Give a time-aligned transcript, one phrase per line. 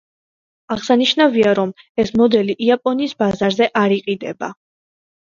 [0.75, 4.51] აღსანიშნავია, რომ ეს მოდელი იაპონიის ბაზარზე არ იყიდება.